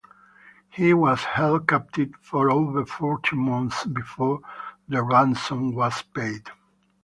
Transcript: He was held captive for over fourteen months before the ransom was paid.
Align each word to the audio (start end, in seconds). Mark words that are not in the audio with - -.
He 0.71 0.95
was 0.95 1.23
held 1.23 1.67
captive 1.67 2.15
for 2.21 2.49
over 2.49 2.87
fourteen 2.87 3.37
months 3.45 3.85
before 3.85 4.41
the 4.89 5.03
ransom 5.03 5.75
was 5.75 6.01
paid. 6.01 6.49